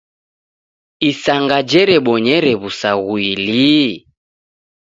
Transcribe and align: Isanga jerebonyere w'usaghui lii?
Isanga 1.09 1.57
jerebonyere 1.69 2.51
w'usaghui 2.61 3.29
lii? 3.45 3.91